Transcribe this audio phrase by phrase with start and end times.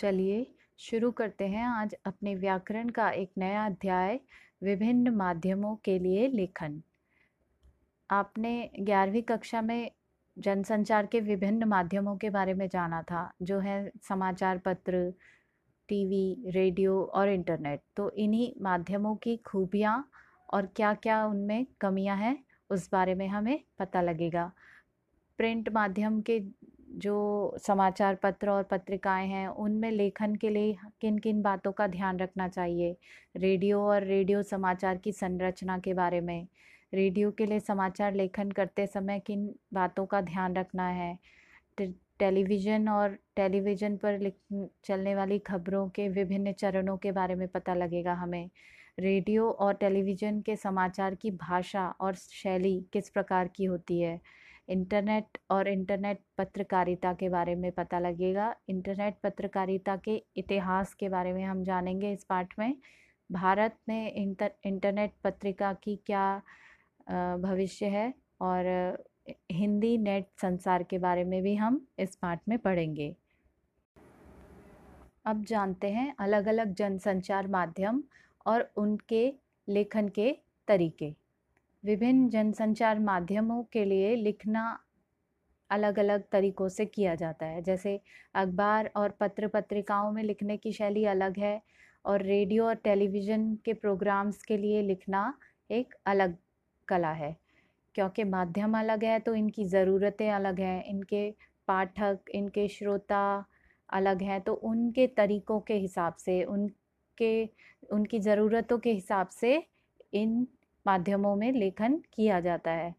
[0.00, 4.20] चलिए शुरू करते हैं आज अपने व्याकरण का एक नया अध्याय,
[4.62, 6.82] विभिन्न माध्यमों के लिए लेखन।
[8.10, 9.90] आपने ग्यारहवीं कक्षा में
[10.38, 15.12] जनसंचार के विभिन्न माध्यमों के बारे में जाना था, जो है समाचार पत्र,
[15.88, 20.10] टीवी, रेडियो और इंटरनेट। तो इन्हीं माध्यमों की खूबियाँ
[20.52, 24.52] और क्या क्या उनमें कमियाँ हैं, उस बारे में हमें पता लगेगा।
[25.38, 26.40] प्रिंट माध्यम के
[26.90, 32.18] जो समाचार पत्र और पत्रिकाएँ हैं, उनमें लेखन के लिए किन किन बातों का ध्यान
[32.18, 32.96] रखना चाहिए?
[33.36, 36.46] रेडियो और रेडियो समाचार की संरचना के बारे में।
[36.94, 41.18] रेडियो के लिए समाचार लेखन करते समय किन बातों का ध्यान रखना है?
[42.20, 44.30] टेलीविज़न और टेलीविज़न पर
[44.84, 48.50] चलने वाली खबरों के विभिन्न चरणों के बारे में पता लगेगा हमें।
[49.00, 54.20] रेडियो और टेलीविज़न के समाचार की भाषा और शैली किस प्रकार की होती है?
[54.68, 61.32] इंटरनेट और इंटरनेट पत्रकारिता के बारे में पता लगेगा। इंटरनेट पत्रकारिता के इतिहास के बारे
[61.32, 62.74] में हम जानेंगे इस पाठ में।
[63.30, 66.42] भारत में इंटर, इंटरनेट पत्रिका की क्या
[67.38, 69.04] भविष्य है और
[69.52, 73.14] हिंदी नेट संसार के बारे में भी हम इस पाठ में पढ़ेंगे।
[75.26, 78.02] अब जानते हैं अलग अलग जनसंचार माध्यम
[78.46, 79.32] और उनके
[79.68, 80.30] लेखन के
[80.68, 81.12] तरीके।
[81.84, 84.62] विभिन्न जनसंचार माध्यमों के लिए लिखना
[85.70, 87.98] अलग अलग तरीक़ों से किया जाता है। जैसे
[88.34, 91.60] अखबार और पत्र पत्रिकाओं में लिखने की शैली अलग है
[92.04, 95.32] और रेडियो और टेलीविज़न के प्रोग्राम्स के लिए लिखना
[95.70, 96.36] एक अलग
[96.88, 97.36] कला है।
[97.94, 101.30] क्योंकि माध्यम अलग है तो इनकी ज़रूरतें अलग हैं, इनके
[101.68, 103.44] पाठक, इनके श्रोता
[103.88, 107.44] अलग हैं तो उनके तरीक़ों के हिसाब से, उनके,
[107.92, 109.62] उनकी ज़रूरतों के हिसाब से
[110.14, 110.46] इन
[110.86, 112.94] माध्यमों में लेखन किया जाता है।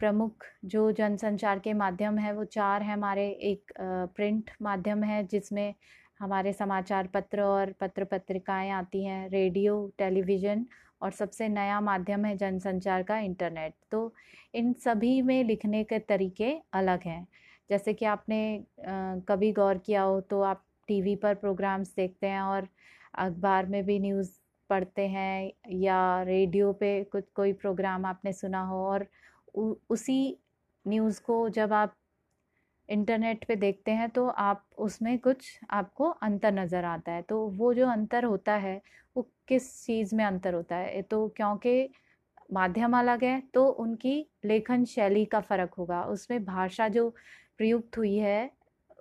[0.00, 3.72] प्रमुख जो जनसंचार के माध्यम है, वो चार हैं हमारे। एक
[4.16, 5.74] प्रिंट माध्यम है, जिसमें
[6.20, 10.66] हमारे समाचार पत्र और पत्र पत्रिकाएँ आती हैं, रेडियो, टेलीविज़न
[11.02, 14.12] और सबसे नया माध्यम है जनसंचार का इंटरनेट। तो
[14.54, 17.26] इन सभी में लिखने के तरीके अलग हैं।
[17.70, 18.38] जैसे कि आपने
[19.28, 22.68] कभी गौर किया हो तो आप टीवी पर प्रोग्राम्स देखते हैं और
[23.18, 24.30] अखबार में भी न्यूज़
[24.72, 29.06] पढ़ते हैं या रेडियो पे कुछ कोई प्रोग्राम आपने सुना हो और
[29.54, 30.38] उ, उसी
[30.86, 31.94] न्यूज़ को जब आप
[32.88, 37.72] इंटरनेट पे देखते हैं तो आप उसमें कुछ आपको अंतर नज़र आता है। तो वो
[37.74, 38.80] जो अंतर होता है
[39.16, 41.02] वो किस चीज़ में अंतर होता है?
[41.02, 41.88] तो क्योंकि
[42.50, 44.16] माध्यम अलग है तो उनकी
[44.46, 47.08] लेखन शैली का फ़र्क होगा। उसमें भाषा जो
[47.58, 48.50] प्रयुक्त हुई है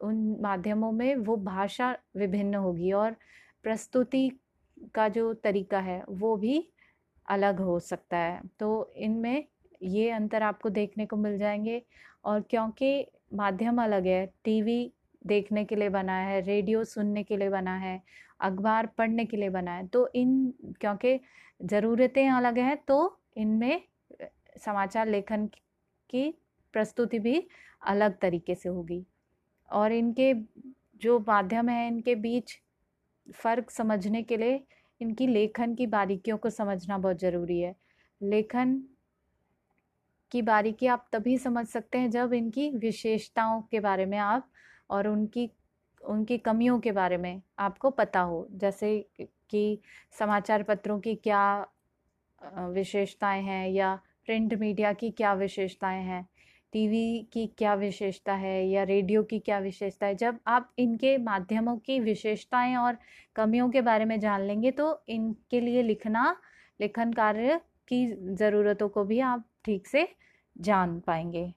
[0.01, 3.15] उन माध्यमों में वो भाषा विभिन्न होगी और
[3.65, 4.29] प्रस्तुति
[4.95, 6.67] का जो तरीका है, वो भी
[7.27, 9.45] अलग हो सकता है। तो इनमें
[9.83, 11.81] ये अंतर आपको देखने को मिल जाएँगे
[12.25, 17.49] और क्योंकि माध्यम अलग है, टीवी देखने के लिए बना है, रेडियो सुनने के लिए
[17.49, 18.01] बना है,
[18.41, 21.19] अखबार पढ़ने के लिए बना है तो इन क्योंकि
[21.61, 23.81] ज़रूरतें अलग हैं तो इनमें
[24.57, 25.45] समाचार लेखन
[26.09, 26.29] की
[26.73, 27.43] प्रस्तुति भी
[27.83, 29.03] अलग तरीके से होगी।
[29.69, 30.33] और इनके
[31.01, 32.57] जो माध्यम है, इनके बीच
[33.33, 34.63] फ़र्क समझने के लिए
[35.01, 37.75] इनकी लेखन की बारीकियों को समझना बहुत ज़रूरी है।
[38.21, 38.81] लेखन
[40.31, 44.49] की बारीकी आप तभी समझ सकते हैं जब इनकी विशेषताओं के बारे में आप
[44.89, 45.49] और उनकी
[46.01, 49.79] उनकी कमियों के बारे में आपको पता हो। जैसे कि
[50.19, 51.67] समाचार पत्रों की क्या
[52.69, 56.25] विशेषताएँ हैं या प्रिंट मीडिया की क्या विशेषताएँ हैं।
[56.73, 60.15] टीवी की क्या विशेषता है या रेडियो की क्या विशेषता है?
[60.15, 62.97] जब आप इनके माध्यमों की विशेषताएँ और
[63.35, 66.35] कमियों के बारे में जान लेंगे तो इनके लिए लिखना,
[66.79, 68.05] लेखन कार्य की
[68.35, 70.07] ज़रूरतों को भी आप ठीक से
[70.55, 71.51] जान पाएँगे।